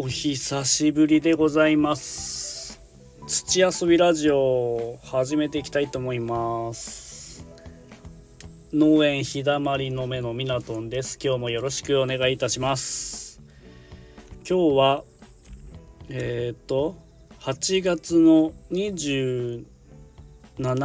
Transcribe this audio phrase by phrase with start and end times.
[0.00, 2.80] お久しぶりでございます。
[3.26, 7.44] 土遊びラジオ始めていきたいと思います。
[8.72, 11.18] 農園日だまりの目のみなとんです。
[11.20, 13.42] 今日もよろしくお願いいたします。
[14.48, 15.04] 今日は
[16.10, 16.94] えっ、ー、と
[17.40, 19.64] 8月の27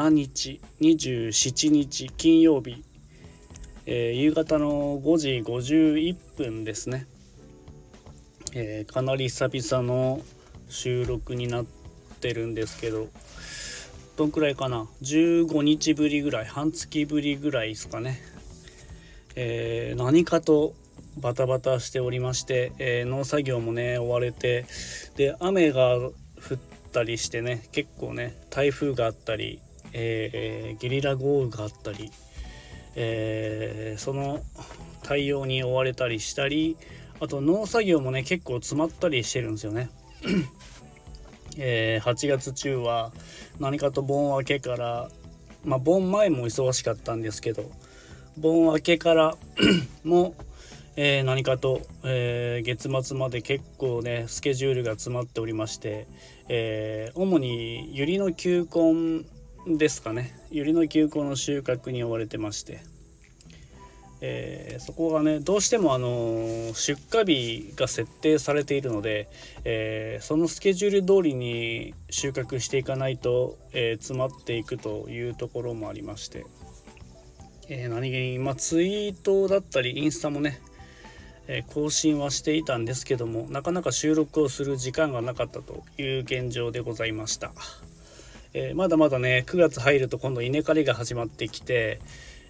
[0.09, 2.83] 日27日金曜日
[3.85, 7.05] えー、夕方の5時51分ですね、
[8.55, 10.21] えー、かなり久々の
[10.69, 11.65] 収録になっ
[12.19, 13.07] てるんですけど
[14.15, 18.21] どんくらいかな？15日ぶりぐらい半月ぶりぐらいですかね、
[19.35, 20.73] えー、何かと
[21.17, 24.65] バタバタしておりまして、え農作業もね追われて
[25.15, 26.11] で雨が降
[26.55, 26.57] っ
[26.91, 29.59] たりしてね結構ね台風があったり、
[29.93, 32.11] えゲリラ豪雨があったり
[32.95, 34.41] えー、その
[35.03, 36.77] 対応に追われたりしたり
[37.23, 39.89] あと農作業もね結構詰まったりしてるんですよね。
[41.55, 43.13] えー、8月中は
[43.61, 45.09] 何かと盆明けから
[45.63, 47.71] まあ盆前も忙しかったんですけど
[48.37, 49.37] 盆明けから
[50.03, 50.35] も、
[50.97, 56.07] えー、何かと、えー、月末まで結構ねスケジュールが詰まっておりまして、
[56.49, 62.81] えー、主にユリの球根ですかねユリの球根の収穫に追われてまして、
[64.25, 69.27] えー、そこがねどうしてもあの出荷日が設定されているので、
[69.65, 76.45] えー、そのスケジュール通りに収穫していかないと、えー、詰まっていくというところもありまして、
[77.67, 80.61] え何気に、まあ、ツイートだったりインスタもね
[81.49, 87.51] え更新はしていたんですけどもなかなか収録をする時間がなかったという現状でございました。
[88.53, 91.99] え、まだまだね9月入ると今度稲刈りが始まってきて、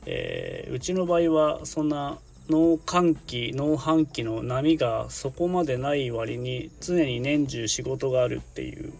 [0.05, 2.17] えー、うちの場合はそんな
[2.49, 8.93] 農寒期農繁期の波がそこまでない割に常に年中仕事があるっていう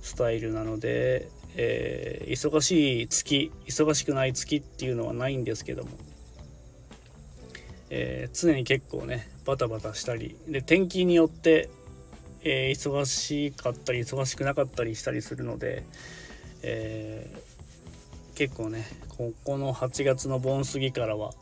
[0.00, 5.90] スタイルなので、えー、忙しい月忙しくない月っていうのはないんですけども、
[7.90, 11.68] えー、常に結構ねバタバタしたりで天気によって
[12.44, 15.84] えー、忙しかったり忙しくなかったりしたりするので、
[16.62, 17.51] えー、
[18.34, 21.32] 結構ねここの8月の盆過ぎからは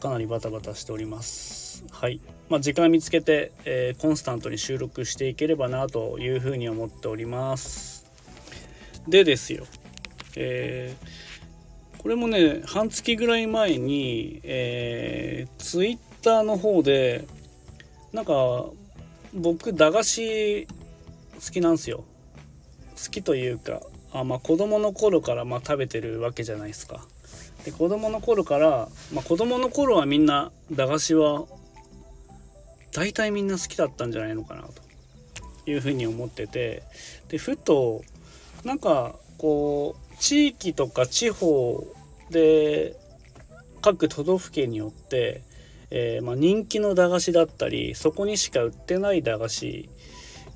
[0.00, 1.84] かなりバタバタしております。
[1.90, 2.20] はい。
[2.48, 8.06] まあ、時間見つけて、えー、コンスタントに収録していければなというふうに思っております。
[9.08, 9.66] でですよ。
[10.36, 17.26] えー、これもね半月ぐらい前に、えー、ツイッターの方で
[18.12, 18.66] なんか
[19.34, 20.70] 僕駄菓子好
[21.52, 22.04] きなんですよ。
[23.02, 23.80] 好きというか
[24.12, 27.00] あまあ子供の頃からま食べてるわけじゃないですか
[27.64, 31.44] で子供の頃から、まあ、子供の頃はみんな駄菓子は
[32.92, 36.82] 大体みんな好きだったんじゃないのかなというふうに思ってて
[37.28, 38.02] でふと
[38.64, 41.86] なんかこう地域とか地方
[42.30, 42.96] で
[43.80, 45.42] 各都道府県によって
[45.94, 49.90] えー、まあ、人気の駄菓子だったりそこにしか売ってない駄菓子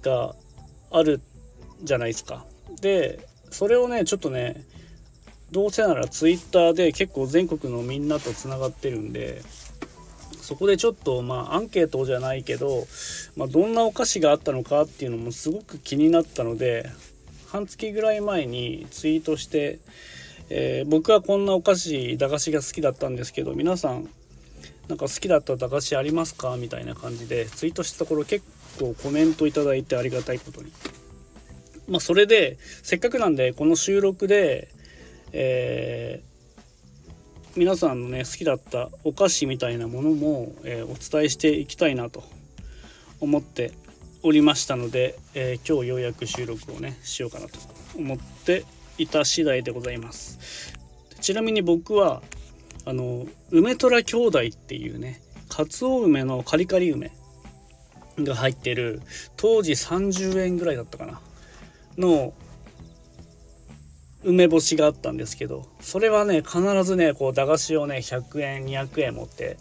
[0.01, 0.35] が
[0.91, 1.21] ある
[1.83, 2.47] じゃないですか。
[2.81, 4.63] でそれをねちょっとね
[5.53, 9.43] どうせなら twitter で結構全国のみんなとつながってるんで
[10.41, 12.87] そこでちょっとまあアンケートじゃないけど、
[13.37, 16.91] まあ、どんなお菓子があったのかっていうのもすごく気になったので
[17.49, 19.79] 半月ぐらい前にツイートして、
[20.51, 24.09] えー、僕はこんなお菓子駄菓子が好きだったんですけど皆さん
[24.89, 26.57] なんか好きだった駄菓子ありますか？
[26.57, 28.45] みたいな感じでツイートしたところ結
[28.79, 30.71] 構コメントいただいてありがたいことに。
[31.89, 34.69] まあそれでせっかくなんでこの収録で、
[35.33, 42.25] えー、皆さんのね好きだったお菓子みたいなものも、えー、お伝えしていきたいなと
[43.21, 43.73] 思って
[44.23, 47.59] おりましたので、えー、今日ようやく収録をねしようかなと
[47.97, 48.65] 思って
[48.99, 50.75] いた次第でございます。
[51.21, 52.23] ちなみに僕は
[52.85, 57.11] あの梅虎兄弟っていうねかつお梅のカリカリ梅
[58.19, 59.03] が入ってる
[59.37, 61.21] 当時30円ぐらいだったかな
[61.99, 62.35] の
[64.25, 69.57] 梅干しがあったんですけどそれはね必ずねこう駄菓子をね100円200円持って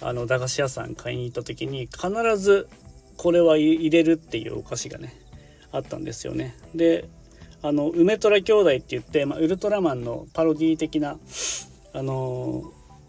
[0.00, 2.68] あの駄菓子屋さん買いに行った時に必ず
[3.16, 5.14] これは入れるっていうお菓子がね
[5.72, 6.56] あったんですよね。
[6.74, 7.08] で
[7.60, 11.18] あの梅虎兄弟って言って、まあ、ウルトラマンのパロディ的な
[11.92, 12.62] あの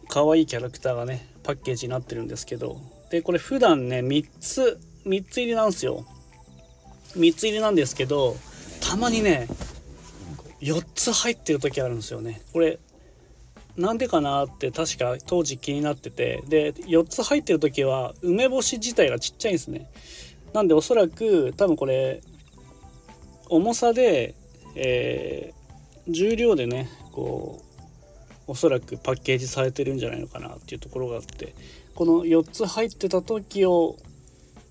[0.08, 2.82] 可愛いキャラクターがねパッケージになってるんですけど
[3.12, 6.06] でこれ普段ね3つ3つ入りなんですよ。
[7.16, 8.36] 3つ入りなんですけど
[8.82, 9.48] たまにね
[10.62, 12.42] 4つ入ってる時あるんですよね。
[12.52, 12.80] これ
[13.78, 16.44] なんでかなって確か当時気になってて。
[16.48, 19.90] で4つ入ってる時は梅干し自体がちっちゃいんですね。
[20.54, 22.22] なんでおそらく多分これ
[23.48, 24.36] 重さで、
[24.76, 27.62] えー、重量でねこ
[28.48, 31.56] うおそらくパッケージされてるんじゃないのかなっていうところがあって。
[31.96, 33.98] この4つ入ってた時を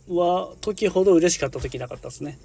[0.09, 2.39] は時ほど嬉しかった時なかったですね。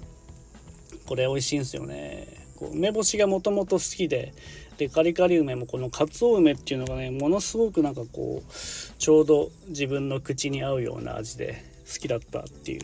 [1.06, 2.28] これ美味しいんですよね。
[2.56, 4.32] こう梅干しがもともと好きで
[4.78, 8.52] でカリカリ梅もこのかつお梅っていうのがねものすごくなんかこう
[8.98, 12.80] ちょうど自分の口に合うような味で好きだったっていう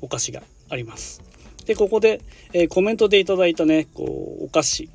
[0.00, 1.22] お菓子があります。
[1.66, 2.20] でここで、
[2.52, 4.88] えー、コメントでいただいたねこうお菓子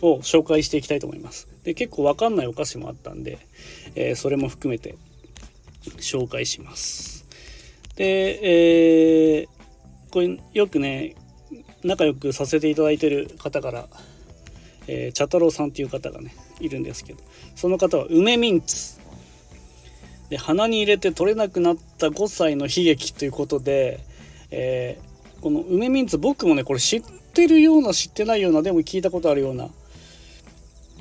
[0.00, 1.48] を紹介していきたいと思います。
[1.64, 3.38] で結構わかんないお菓子もあったんで、
[3.94, 4.96] えー、それも含めて
[5.98, 7.21] 紹介します。
[7.96, 11.14] で、えー、これよくね
[11.84, 13.86] 仲良くさせていただいてる方から
[14.86, 17.20] えー、茶太郎さんっていう方がねいるんですけど
[17.54, 19.00] その方は梅ミンツ
[20.30, 24.00] で鼻に入れて取れなくなった5歳の悲劇ということで、
[24.50, 27.02] えー、この梅ミンツ僕もねこれ知っ
[27.34, 29.68] てるような知ってないようなでも聞いたことあるような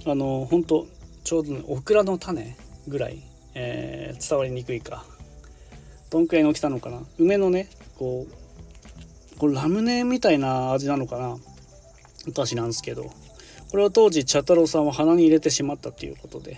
[0.06, 0.88] あの本当
[1.24, 3.22] ちょうどねオクラの種ぐらい、
[3.54, 5.06] えー、伝わりにくいか。
[6.12, 7.02] どんくらいの大きさなのかな。
[7.18, 7.68] 梅のね
[7.98, 11.38] こうこれラムネみたいな味なのかな。
[12.28, 13.10] 私なんですけど。
[13.72, 16.58] これを当時茶太郎さんは鼻に入れてしまったということで。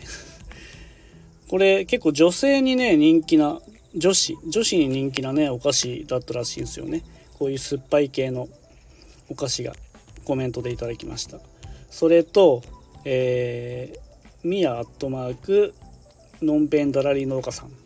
[1.47, 3.61] これ結構女性にね人気な
[3.95, 7.03] 女子女子に人気なねお菓子だったらしいんですよね。
[7.37, 8.49] こういう酸っぱい系の
[9.29, 9.73] お菓子が
[10.25, 11.39] コメントでいただきました。
[11.89, 12.63] それと
[13.05, 15.73] えー、ミアアットマーク
[16.41, 17.82] のんぺんだらり農家さん。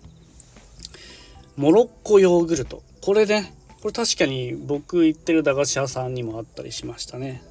[1.58, 2.84] モロッコヨーグルト。
[3.02, 3.52] これね。
[3.82, 7.42] これ確かに僕行ってる駄菓子屋さんにもあったりしましたね。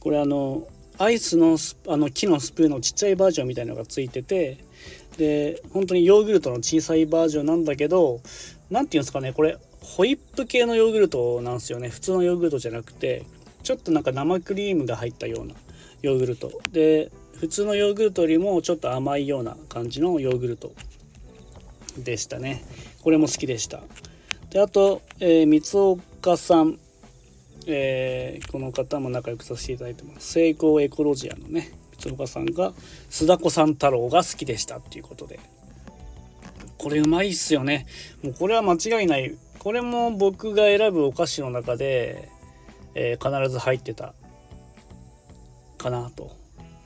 [0.00, 0.66] これあの
[0.96, 4.64] アイスのあの木のスプーンのちっちゃいバージョンみたいのがついてて
[5.18, 8.22] で本当にヨーグルトの小さいバージョンなんだけど
[8.70, 9.34] 何て言うんですかね。
[9.34, 11.90] これホイップ系のヨーグルトなんですよね。
[11.90, 13.26] 普通のヨーグルトじゃなくて
[13.64, 15.54] ちょっとなんか生クリームが入ったような
[16.00, 16.50] ヨーグルト。
[16.72, 20.72] で普通のヨーグルトよりもちょっと甘いような感じのヨーグルト。
[22.04, 22.62] でしたね。
[23.02, 23.80] これも好きでした。
[24.50, 25.62] であと、えー、三
[26.22, 26.78] 岡さん。
[27.68, 30.34] えー、この方も仲良くさせていただいてます。
[30.34, 32.72] 成功エコロジアのね三岡さんが
[33.10, 35.40] 須田子さん太郎が好きでしたっていうことで。
[36.78, 37.86] これうまいっすよね。
[38.22, 39.34] もうこれは間違いない。
[39.58, 42.28] これも僕が選ぶお菓子の中で、
[42.94, 44.14] えー、必ず入ってた
[45.76, 46.30] かなと。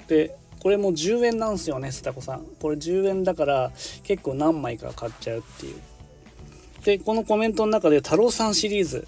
[0.09, 2.47] でこれも10円なんすよね須田子さん。
[2.61, 3.73] これ10円だから
[4.03, 5.77] 結構何枚か買っちゃうっていう。
[6.85, 9.07] でこのコメントの中で太郎さんシリーズ。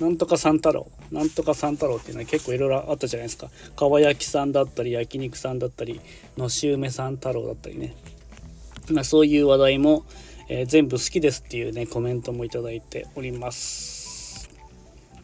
[0.00, 0.88] なんとか三太郎。
[1.12, 3.50] なんとか三太郎っていうのは結構いろいろあったじゃないですか。
[3.76, 6.00] かば焼きさんだったり焼肉さんだったり
[6.36, 7.94] のし梅三太郎だったりね、
[9.04, 10.04] そういう話題も、
[10.48, 14.50] えー、全部好きですっていうねコメントも頂いております。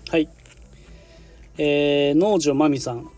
[0.09, 0.29] はい。
[1.59, 3.11] えー、農場まみさん。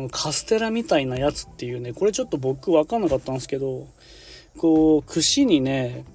[0.00, 3.86] このカステラみたいなやつっていうねこれちょっと僕分かんなかったんですけど
[4.56, 6.06] こう串にね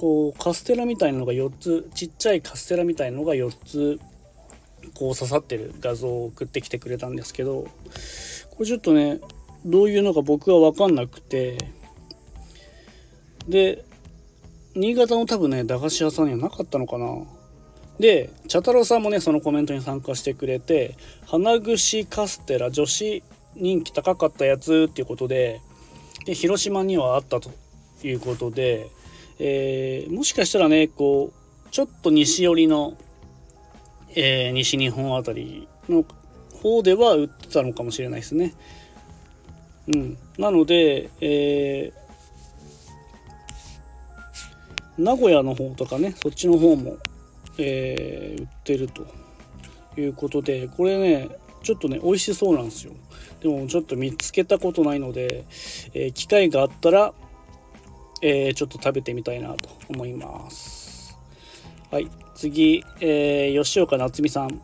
[0.00, 4.00] こうカステラみたいなのが4つちっちゃいカステラみたいなのが4つ
[4.94, 9.20] こう刺さってる画像を送ってきてくれたんですけどこれちょっとね
[9.64, 11.58] どういうのか僕は分かんなくて
[13.46, 13.84] で
[14.74, 17.06] 新潟の多分ね駄菓子屋さんにはなかったのかな。
[18.00, 23.24] で茶太郎さんもねそのコメントに参加してくれて花串カステラ女子
[23.58, 25.60] 人気高かったやつっていうことで
[26.24, 27.50] で広島にはあったと
[28.02, 28.88] いうことで
[29.40, 32.96] えー、もしかしたらねこうちょっと西寄りの、
[34.14, 36.04] えー、西日本あたりの
[36.60, 38.54] 方では売ってたのかもしれないですね。
[39.94, 46.96] うん、なので、えー、名古屋の方とかねそっちの方も、
[47.58, 49.06] え、売ってると
[49.96, 51.28] いうことでこれね
[51.62, 52.92] ちょっとね美味しそうなんですよ。
[53.40, 55.44] でもちょっと見つけたことないので、
[55.94, 57.14] えー、機会があったら
[58.20, 61.16] えー、ちょっと食べてみたいなと思います。
[61.90, 64.60] はい次、えー、吉岡夏美さん。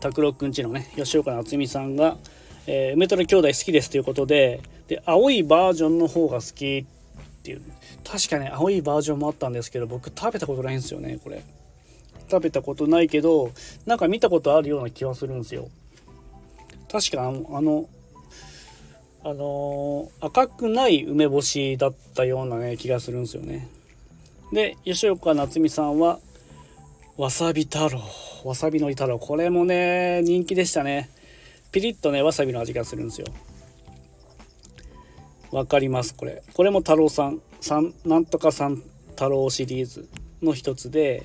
[0.00, 2.16] 拓郎くんちのね吉岡夏美さんが、
[2.68, 7.62] えー、梅虎兄弟好きですということでで青いバージョンの方が好きっていう。
[8.04, 11.42] 確かね青いバージョンもあったんですけど僕食べたことないんですよねこれ。
[12.30, 13.52] 食べたことないけど
[13.86, 15.68] なんか見たことあるような気はするんですよ。
[16.90, 17.88] 確かあの
[19.24, 23.68] あのー、赤くない梅干しだったようなね気がするんですよね。
[24.52, 26.18] で吉岡夏美さんは
[27.16, 28.00] わさび太郎
[28.44, 29.18] わさびのり太郎。
[29.18, 31.10] これもね人気でしたね。
[31.72, 33.26] ピリッとねわさびの味がするんですよ。
[35.50, 36.42] わかりますこれ。
[36.54, 37.40] これも太郎さん
[38.04, 40.08] なんとか三太郎シリーズ
[40.42, 41.24] の一つで、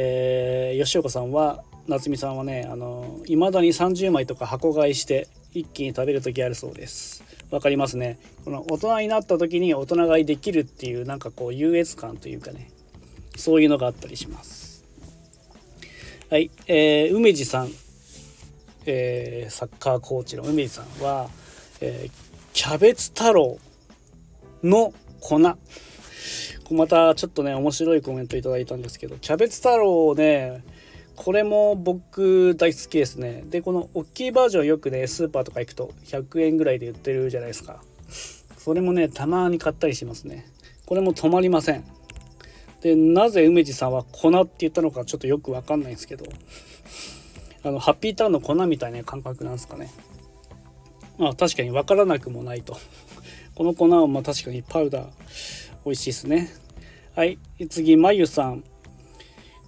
[0.00, 7.24] えー、吉岡さんは夏美さんはねあの未だに30枚とか箱買いして一気に食べる時あるそうです。
[7.50, 8.18] わかりますね。
[8.44, 12.70] この大人になった時に大人買いできるっていうなんかこう優越感というかね。
[13.36, 14.84] そういうのがあったりします。
[16.30, 17.70] はい、えー、梅地さん、
[18.86, 21.28] えー、サッカーコーチの梅地さんは、
[21.80, 22.10] えー、
[22.52, 23.58] キャベツ太郎
[24.62, 25.40] の粉。
[26.70, 30.62] またちょっとね面白いコメントいただいたんですけどキャベツ太郎ね
[31.16, 33.42] これも僕大好きですね。
[33.48, 37.82] でこの大きいバージョンよくねスーパーとか行くと100円ぐらいで売ってるじゃないですか。
[38.56, 40.46] それもねたまに買ったりしますね。
[40.86, 41.84] これも止まりません。
[42.82, 46.24] でなぜ梅地さんは粉って言ったのかちょっとよくわかんないんですけど
[47.64, 49.90] あのハッピーターンの粉みたいな感覚なんですかね。
[51.18, 52.76] まあ確かにわからなくもないと。
[53.56, 55.67] この粉はまあ確かにパウダー。
[55.88, 56.50] 美味しいですね。
[57.16, 57.38] はい。
[57.70, 58.62] 次まゆさん。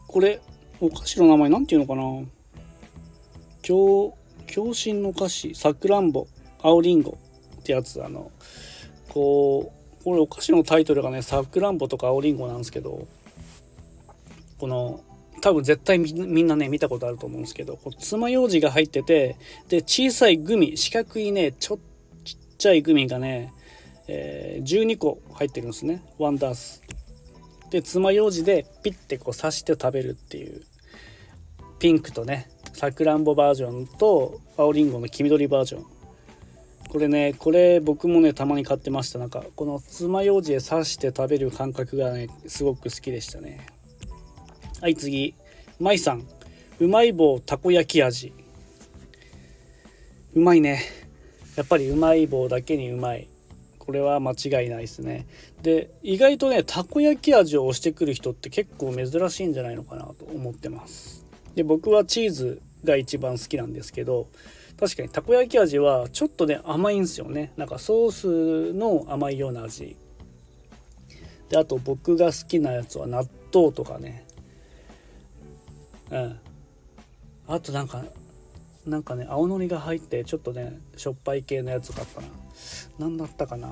[0.07, 0.43] これ
[0.81, 2.03] お菓子の名前なんていうのかな？
[3.63, 4.19] 共
[4.53, 5.55] 共振の菓子。
[5.55, 6.27] さくらんぼ。
[6.63, 7.13] 青りんご。
[7.59, 8.05] ってやつ。
[8.05, 8.31] あの
[9.09, 13.09] こうこれお菓子のタイトルがねさくらんぼとか青りんごなんですけど
[14.59, 15.01] この
[15.41, 19.37] 多分絶対みんなね見たことあると思うんですけどこう爪楊枝が入ってて
[19.71, 20.77] で小さいグミ。
[20.77, 21.79] 四角いねちょ
[22.25, 23.55] ちっちゃいグミがね、
[24.13, 26.03] えー、12個入ってるんですね。
[26.19, 26.83] ワンダース。
[27.71, 30.63] で爪楊枝でピッてこう刺して食べるっていう。
[31.79, 35.87] ピンクとねさくらんぼバージョンと青りんごの黄緑バージョン。
[36.91, 39.21] これねこれ僕もねたまに買ってました。
[39.21, 43.67] なんかこの爪楊枝で刺して食べる感覚がねすごく好きでしたね。
[44.81, 45.35] はい次。
[45.79, 46.27] まいさん。
[46.81, 48.33] うまい棒たこ焼き味。
[50.35, 50.83] うまいね。
[51.57, 53.30] やっぱりうまい棒だけにうまい。
[53.81, 55.27] これは間違いないですね。
[55.63, 61.25] で意外とねたこ焼き味を押してくる人って結構珍しいんじゃないのかなと思ってます。
[61.57, 64.29] で僕はチーズが一番好きなんですけど
[64.79, 67.53] 確かにたこ焼き味はちょっとね甘いんですよね。
[67.57, 69.97] なんかソースの甘いような味。
[71.49, 74.25] であと僕が好きなやつは納豆とかね。
[76.11, 76.39] うん。
[77.49, 78.05] あとなんか
[78.87, 82.29] なんかね青のりが入ってちょっとねしょっぱい系のやつがあったな。
[82.99, 83.71] 何だったかな。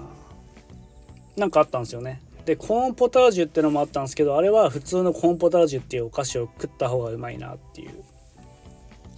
[1.37, 2.23] なんかあったんですよね。
[2.45, 8.03] でコーンポタージュってのもあったんですけどあれは普通のコーンポタージュっていうお菓子を食った方がうまいなっていう。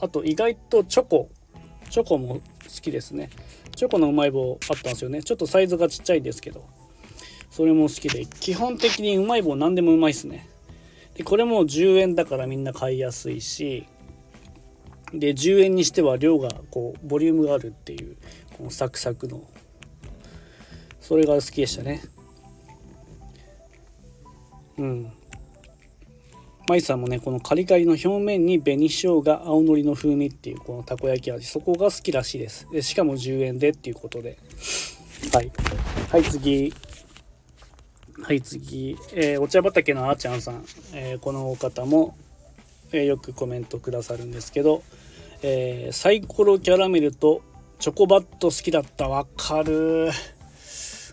[0.00, 1.28] あと意外とチョコ。
[1.90, 2.40] チョコも好
[2.80, 3.30] きですね。
[3.74, 5.22] チョコのうまい棒あったんですよね。
[5.22, 6.64] ちょっとサイズがちっちゃいですけど。
[7.50, 8.26] それも好きで。
[8.26, 10.48] 基本的にうまい棒何でもうまいっすね。
[11.14, 13.86] でこれも10円だからみんな買いやすいし。
[15.12, 18.16] で10円にしては量がこうボリュームがあるっていう
[18.56, 19.42] このサクサクの
[21.10, 22.02] それが好きでしたね。
[24.78, 25.12] うん。
[26.68, 32.68] 舞さんもねこのカリカリの表面に紅生姜青のりの風味っていうこのたこ焼き味そこが好きらしいです。
[32.70, 34.38] でしかも10円でっていうことで。
[35.34, 35.50] はい。
[36.12, 36.72] はい次。
[38.22, 42.16] はい次、えー、お茶畑のあーちゃんさん、えー、このお方も、
[42.92, 44.84] えー、よくコメントくださるんですけど、
[45.42, 47.42] えサイコロキャラメルと
[47.80, 49.08] チョコバット好きだった。
[49.08, 50.10] わかる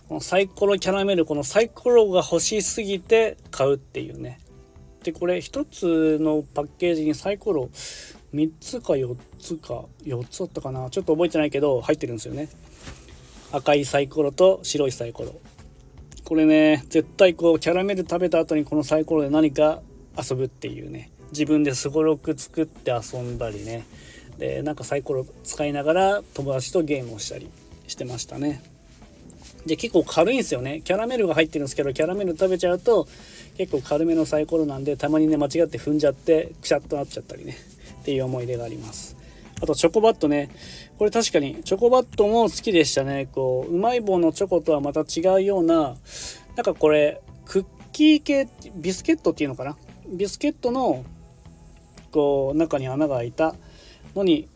[0.08, 4.40] このサイコロキャラメルこのサイコロが欲しすぎて買うっていうね。
[5.04, 7.70] でこれ1つのパッケージにサイコロ
[8.34, 10.90] 3つか4つか4つだったかな。
[10.90, 12.50] ちょっと覚えてないけど入ってるんですよね。
[13.52, 15.36] 赤いサイコロと白いサイコロ。
[16.24, 19.82] これね絶対こうキャラメル食べた後にこのサイコロで何か
[20.18, 21.10] 遊ぶっていうね。
[21.32, 23.86] 自分ですごろく作って遊んだりね。
[24.38, 27.50] でなんかサイコロ使いながら友達とゲームをしたり
[27.88, 28.62] してましたね。
[29.68, 30.82] で結構軽いんですよね。
[30.84, 33.08] キャラメルが入ってるんですけどキャラメル食べちゃうと
[33.58, 37.56] 結構軽めのサイコロなんでたまにね間違って踏んじゃってくしゃっとなっちゃったりね。
[38.02, 39.18] っていう思い出があります。
[39.62, 40.50] あとチョコバットね。
[40.98, 43.28] これ確かにチョコバットも好きでしたね。
[43.32, 45.96] こううまい棒のチョコとはまた違うような
[46.56, 49.76] なんかこれクッキー系ビスケットっていうのかな？
[50.08, 51.04] ビスケットの
[52.12, 53.56] こう中に穴が開いた
[54.16, 54.48] のに、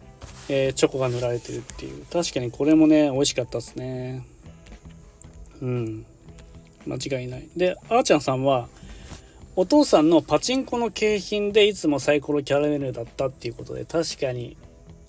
[0.47, 2.05] えー、チョコが塗られてるっていう。
[2.05, 4.25] 確かにこれもね美味しかったですね。
[5.61, 6.05] うん。
[6.87, 7.47] 間違いない。
[7.55, 8.67] であーちゃんさんは
[9.55, 14.57] お父さんのパチンコの景品でいつもサイコロキャラメルだったっていうことで確かに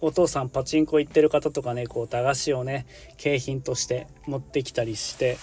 [0.00, 2.86] お父さんパチンコ行ってる方とかねこう駄菓子をね
[3.18, 5.38] 景品として持ってきたりして、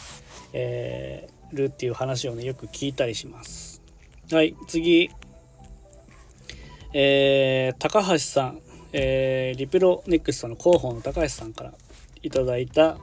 [0.52, 3.82] えー、るっていう話をねよく聞いたりします。
[4.32, 5.10] はい次。
[6.92, 8.62] えー、高橋さん、
[8.94, 11.74] えー、リプロネクストの広報の高橋さんから
[12.24, 12.98] いただいた、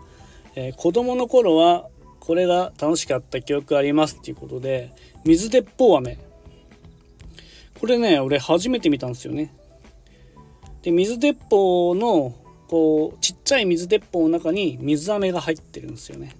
[0.57, 1.89] えー、子供の頃は
[2.27, 4.93] これが楽しかった記憶ありますっていうことで
[5.25, 6.19] 水鉄砲飴。
[7.79, 9.55] これね俺初めて見たんですよね。
[10.83, 12.35] で水鉄砲の
[12.69, 16.35] こうちっちゃい水鉄砲の中に水飴が入ってるんですよね。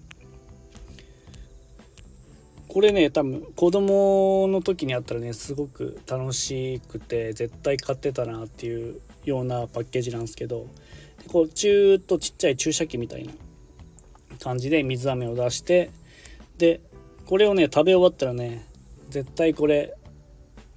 [2.67, 10.67] これね多分子供の時にあったらねすごく楽しくて絶対買ってたなっていうようなパッケージなんですけど
[11.29, 13.33] こうチューッとちっちゃい注射器みたいな
[14.37, 15.91] 感じで水飴を出して
[16.59, 16.81] で
[17.27, 18.67] これをね食べ終わったらね
[19.11, 19.95] 絶対これ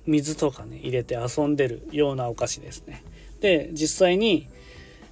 [0.05, 3.03] 水とかね入れて遊んでるようなお菓子ですね。
[3.41, 4.47] で実際に、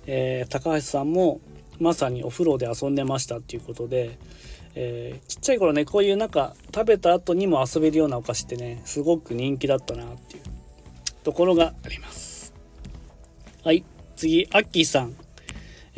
[0.06, 1.40] えー、高橋さんも
[1.80, 4.18] まさにお風呂で遊んでましたっていうことで、
[4.76, 10.44] えー、ちっちゃい頃ねこういうなんか食べた後にも遊べるようなお菓子ってねすごく人気だったなっていう
[11.24, 12.54] ところがあります。
[13.64, 13.84] はい
[14.16, 15.27] 次アッキーさん。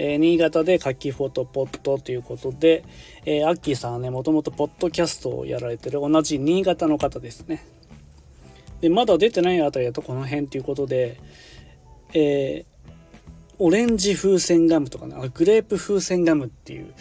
[0.02, 2.86] えー、新潟で夏季フォトポットということで、
[3.26, 7.66] えー、アッキーさんはねもともとポッドキャストをやられてる同じ新潟の方ですね。
[8.80, 11.20] でまだ出てないあたりだとこの辺ということで、
[12.14, 12.94] えー、
[13.60, 16.94] オレンジ風船ガムとかねグレープ風船ガムっていう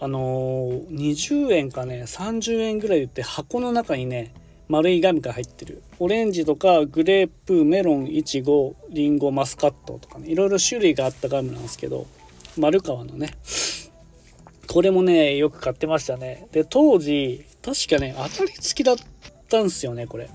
[0.00, 4.34] あのー、20円かね30円ぐらいでって箱の中にね
[4.68, 5.84] 丸いガムが入ってる。
[6.00, 12.08] オレンジとかグレープメロンいちごりんごマスカットとかねいろいろ種類があったガムなんですけど
[12.56, 13.30] 丸川のね。
[14.66, 16.48] これもねよく買ってましたね。
[16.52, 18.96] で当時確かね当たり付きだっ
[19.48, 20.28] たんすよねこれ。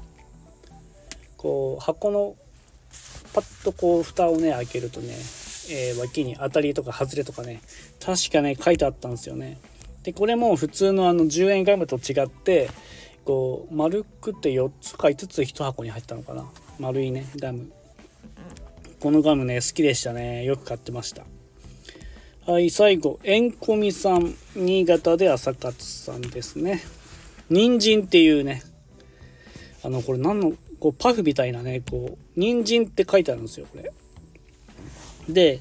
[1.37, 2.35] こう箱の
[3.33, 5.13] パッとこう蓋をね開けるとね、
[5.69, 7.61] えー、脇に当たりとか外れとかね
[8.03, 9.59] 確かね書いてあったんですよね。
[10.03, 12.69] でこれも普通のあの10円ガムと違って
[13.25, 16.45] こう丸くて4つか5つ1箱に入ったのかな。
[16.79, 17.71] 丸いねガム。
[18.99, 20.43] このガムね好きでしたね。
[20.43, 21.23] よく買ってました。
[22.49, 24.33] はい最後えんこみさん。
[24.55, 26.81] 新潟で朝勝さんですね。
[27.51, 28.63] 人参っていうね。
[29.83, 31.83] あのこれ何のこうパフみたいなね。
[31.87, 33.91] こう人参って書いてあるんですよこれ。
[35.31, 35.59] で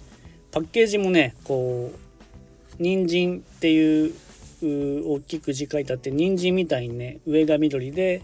[0.51, 4.15] パッケージもねこう人参っていう
[4.63, 8.23] 大きく字書いてあって人参みたいにね上が緑で、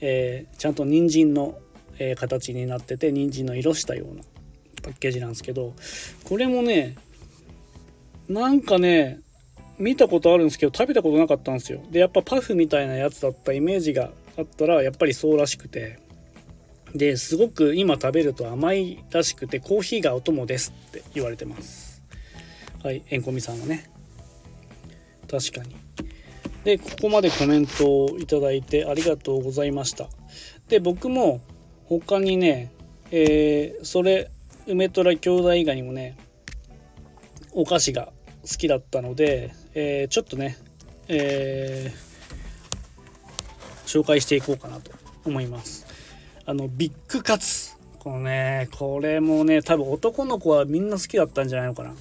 [0.00, 1.58] えー、ちゃんと人参の、
[1.98, 4.22] えー、形になってて人参の色したような
[4.82, 5.74] パッケージなんですけど
[6.24, 6.96] これもね
[8.28, 9.20] なんかね
[9.78, 11.80] 見たことあるんですけど食べたことなかったんですよ。
[11.90, 15.98] でやっぱパフみたいなやつだったイメージがあったらやっぱりそうらしくて。
[16.94, 22.02] ですごく今食べると甘いらしくてコーヒーがお供ですって言われてます。
[22.82, 23.90] はいえんこみさんはね。
[25.30, 25.76] 確かに。
[26.64, 30.08] でここまでコメントをいただいてありがとうございました。
[30.68, 31.42] で僕も
[31.84, 32.72] 他にね
[33.10, 34.30] えー、それ
[34.66, 36.16] 梅虎兄弟以外にもね
[37.52, 38.12] お菓子が
[38.50, 40.56] 好きだったので、えー、ちょっとね、
[41.08, 44.90] えー、紹介していこうかなと
[45.26, 45.86] 思います。
[46.46, 47.76] あのビッグカツ。
[47.98, 51.94] このねこれもね多分男の子はみんな好きだったんじゃないのかな。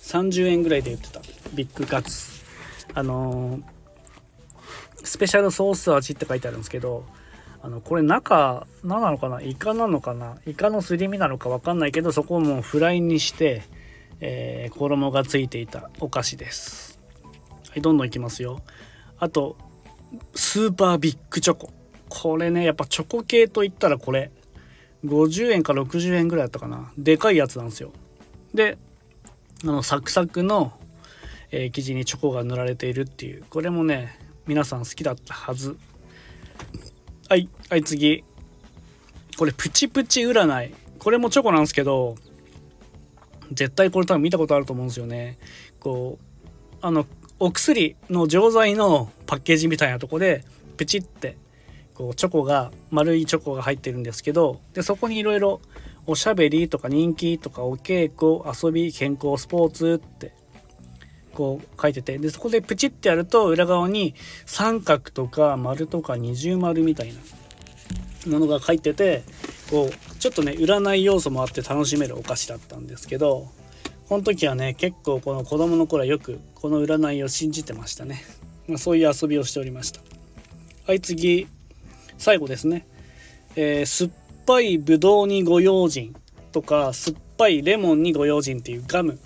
[0.00, 1.20] 30円ぐらいで売ってた。
[1.54, 2.42] ビッグカツ。
[2.92, 3.62] あのー、
[5.04, 7.04] スペシャルソース味って書いてあるんですけど
[7.62, 9.40] あのこれ中何なのかな？
[9.40, 10.36] イカなのかな？
[10.46, 13.62] イカのすり身なのか分かんないけどそこをもうフライにして
[14.20, 16.98] えー、衣がついていたお菓子です。
[17.70, 18.62] はい、どんどんいきますよ。
[19.18, 19.56] あと、
[20.34, 21.72] スーパービッグチョコ。
[22.08, 24.30] これね、やっぱチョコ系といったらこれ、
[25.04, 26.92] 50円か60円ぐらいだったかな。
[26.96, 27.92] でかいやつなんですよ。
[28.54, 28.78] で、
[29.62, 30.72] あの、サクサクの、
[31.50, 35.76] えー、生地にチョコが塗られているっていう、これもね、皆さん好きだったはず。
[37.28, 38.24] はい、はい、次。
[39.36, 40.74] これ、プチプチ占い。
[40.98, 42.16] これもチョコなんですけど、
[43.52, 45.38] 絶対これ多分見たことあると思うんですよね。
[45.80, 47.06] こうあの
[47.38, 50.44] お薬の錠剤のパッケージみたいなとこで
[50.76, 51.36] プチって
[51.94, 55.60] こうチョコが丸いチョコが入ってるんですけどでそこにいろいろ
[56.06, 60.32] おしゃべりとか人気とかお稽古遊び健康スポーツって
[61.34, 64.14] こう書いててでそこでプチってやると裏側に
[64.46, 67.12] 三角とか丸とか二重丸みたい
[68.26, 69.22] なものが書いてて
[69.70, 73.46] こうちょっとね占い要素もあって楽しめるお菓子だったんですけど
[74.08, 78.24] この時はね結構この子供の頃はよくこの占いを信じてましたね、
[78.66, 80.00] まあ、そういう遊びをしておりました。
[80.84, 81.46] はい次。
[82.18, 82.88] 最後ですね、
[83.54, 84.10] えー、酸っ
[84.46, 86.16] ぱいぶどうにご用心
[86.50, 89.20] とか酸っぱいレモンにご用心っていうガム。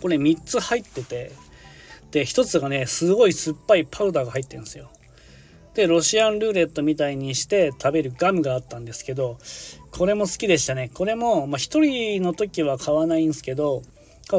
[0.00, 1.32] これ3つ入ってて
[2.12, 4.88] で1つがねすごい酸っぱいパウダーが入ってるんですよ。
[5.76, 9.36] でロシアンルーレットみたいにして食べるガムがあったんですけど
[9.90, 10.90] これも好きでしたね。
[10.92, 13.82] これも、まあ、1人の時は買わないんですけど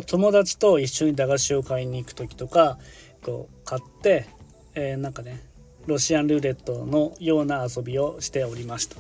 [0.08, 2.80] 友達と一緒に駄菓子を買いに行く時とか
[3.24, 4.28] 個買って、
[4.74, 5.42] えー、なんかね
[5.86, 8.98] ロシアンルーレットのような遊びをしておりました。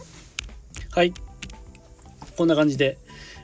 [0.92, 1.14] はい。
[2.38, 3.00] こんな感じで、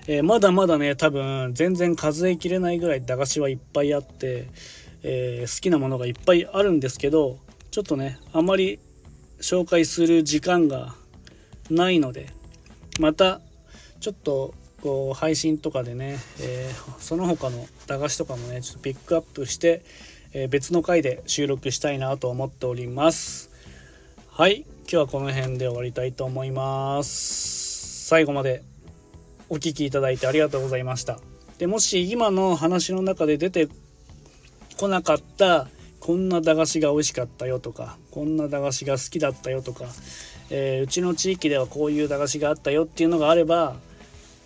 [0.06, 4.50] えー、まだまだね多分全然数えきれないぐらい駄菓子はいっぱいあって、
[5.02, 7.40] えー、好きなものがいっぱいあるんですけど
[7.74, 8.78] ちょっとねあまり
[9.42, 10.94] 紹介する時間が
[11.72, 12.30] ないので
[13.00, 13.42] また
[14.00, 19.82] ちょっとこう配信とかでね、えー、その他の駄菓子とかもねちょっとピックアップして、
[20.34, 23.50] えー、別の回で収録したいなと思っております。
[24.30, 28.06] はい今日はこの辺で終わりたいと思います。
[28.08, 28.62] 最後まで
[29.50, 31.20] お聴きいただいてありがとうございました。
[31.58, 33.68] でもし今の話の中で出て
[34.78, 35.70] こなかった
[36.06, 39.86] こんな駄菓子が美味しかったよとかこんな駄菓子が好きだったよとか、
[40.50, 43.78] えー、うちの地域ではこういう駄菓子があったよっていうのがあれば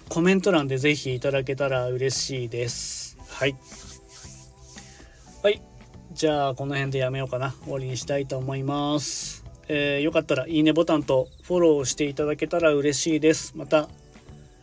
[0.08, 3.18] コメント欄で是非いただけたら嬉しいです。
[3.28, 3.56] はい。
[5.42, 5.60] はい。
[6.14, 7.56] じゃあこの辺でやめようかな。
[7.64, 9.44] 終わりにしたいと思います。
[9.68, 13.58] えー、よかったらいいねボタンとフォローしていただけたら嬉しいです。
[13.58, 13.90] また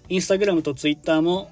[0.09, 1.51] インスタグラムとツイッターも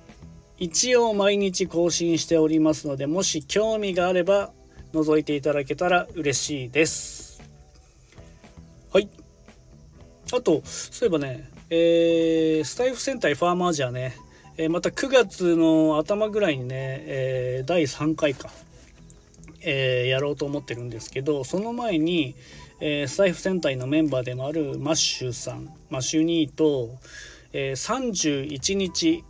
[0.57, 4.53] 一応毎日更新しておりますのでもし興味があれば
[4.93, 7.43] 覗いていただけたら嬉しいです。
[8.93, 9.09] はい。
[10.33, 14.15] あとそういえばねえー、スタイフ戦隊ファーマージャーね、
[14.59, 16.69] えー、また9月の頭ぐらいにね、
[17.07, 18.51] えー、第3回か、
[19.63, 22.37] えやろうと思ってるんですけどその前に、
[22.81, 26.91] えスタイフ戦隊のメンバーでもあるマッシュさんマッシュニーと、
[27.55, 29.25] え31日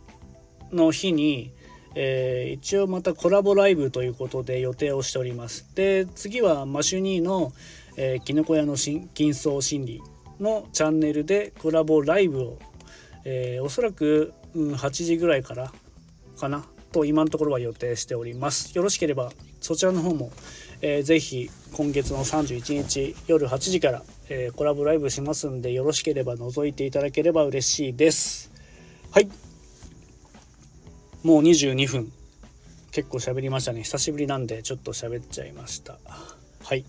[0.73, 1.53] の日に、
[1.95, 5.67] えー、一応またコラボライブということで予定をしております。
[5.75, 7.53] で次はマシュニーの、
[7.97, 10.03] えー、キノコ屋の金層心理
[10.39, 12.59] のチャンネルでコラボライブを、
[13.25, 15.71] えー、おそらく、うん、8時ぐらいから
[16.39, 18.75] かなと今のところは予定しております。
[18.75, 20.31] よろしければそちらの方も、
[20.81, 28.51] えー、ぜひ今月の31日夜8時から、えー、コラボライブしますんでよろしければ覗いていただければ嬉しいです。
[29.11, 29.42] はい。
[31.23, 32.11] もう22分。
[32.91, 33.83] 結構喋りましたね。
[33.83, 35.97] 久しぶりなんでちょっと喋っちゃいました。
[36.63, 36.85] はい。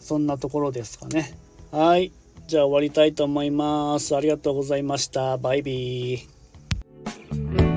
[0.00, 1.36] そんなところですかね。
[1.70, 2.12] はい。
[2.46, 4.16] じゃあ終わりたいと思います。
[4.16, 5.36] ありがとうございました。
[5.36, 7.73] バイビー。